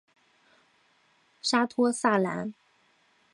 [1.43, 2.55] 沙托萨兰。